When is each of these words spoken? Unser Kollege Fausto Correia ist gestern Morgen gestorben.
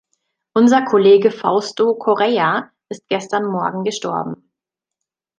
Unser 0.55 0.83
Kollege 0.85 1.29
Fausto 1.29 1.93
Correia 1.93 2.71
ist 2.89 3.07
gestern 3.07 3.45
Morgen 3.45 3.83
gestorben. 3.83 4.49